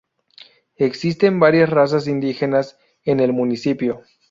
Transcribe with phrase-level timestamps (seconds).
[0.77, 4.01] Existen varias razas indígenas en el municipio.